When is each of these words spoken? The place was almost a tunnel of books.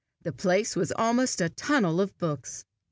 The 0.23 0.31
place 0.31 0.75
was 0.75 0.91
almost 0.93 1.41
a 1.41 1.49
tunnel 1.49 2.01
of 2.01 2.17
books. 2.17 2.65